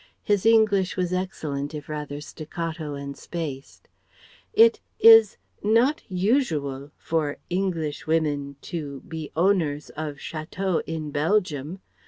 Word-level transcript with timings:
(His 0.23 0.47
English 0.47 0.97
was 0.97 1.13
excellent, 1.13 1.75
if 1.75 1.87
rather 1.87 2.21
staccato 2.21 2.95
and 2.95 3.15
spaced.) 3.15 3.87
"It... 4.51 4.79
is... 4.99 5.37
not... 5.61 6.01
usual... 6.09 6.89
for... 6.97 7.37
Englishwomen... 7.51 8.55
to... 8.63 9.01
be 9.01 9.29
owners... 9.35 9.91
of 9.91 10.19
chateaux... 10.19 10.81
in 10.87 11.11
Belgium. 11.11 11.81